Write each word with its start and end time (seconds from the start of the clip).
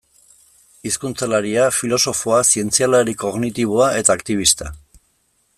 Hizkuntzalaria, 0.89 1.67
filosofoa, 1.81 2.41
zientzialari 2.53 3.17
kognitiboa 3.27 3.93
eta 4.03 4.21
aktibista. 4.21 4.75